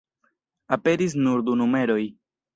[0.77, 2.01] Aperis nur du numeroj.